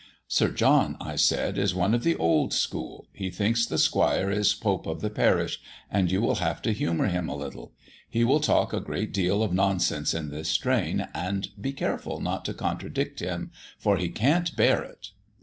'Sir 0.27 0.49
John,' 0.49 0.97
I 0.99 1.15
said, 1.15 1.59
'is 1.59 1.75
one 1.75 1.93
of 1.93 2.03
the 2.03 2.15
old 2.15 2.53
school; 2.53 3.05
he 3.13 3.29
thinks 3.29 3.67
the 3.67 3.77
Squire 3.77 4.31
is 4.31 4.55
pope 4.55 4.87
of 4.87 4.99
the 5.01 5.11
parish, 5.11 5.59
and 5.91 6.11
you 6.11 6.23
will 6.23 6.37
have 6.41 6.59
to 6.63 6.73
humour 6.73 7.05
him 7.05 7.29
a 7.29 7.35
little. 7.35 7.73
He 8.09 8.23
will 8.23 8.39
talk 8.39 8.73
a 8.73 8.79
great 8.79 9.13
deal 9.13 9.43
of 9.43 9.53
nonsense 9.53 10.15
in 10.15 10.29
this 10.31 10.49
strain, 10.49 11.07
and 11.13 11.49
be 11.61 11.71
careful 11.71 12.19
not 12.19 12.45
to 12.45 12.53
contradict 12.55 13.19
him, 13.19 13.51
for 13.77 13.97
he 13.97 14.09
can't 14.09 14.55
bear 14.55 14.81
it.' 14.81 15.09